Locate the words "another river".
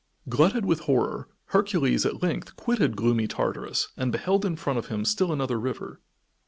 5.31-5.99